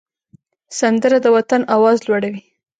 [0.79, 2.41] سندره د وطن آواز لوړوي